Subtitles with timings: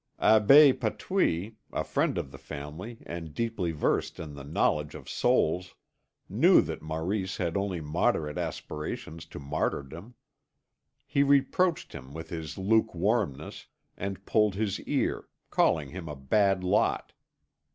[0.19, 5.75] Abbé Patouille, a friend of the family and deeply versed in the knowledge of souls,
[6.27, 10.15] knew that Maurice had only moderate aspirations to martyrdom.
[11.05, 17.13] He reproached him with his lukewarmness, and pulled his ear, calling him a bad lot.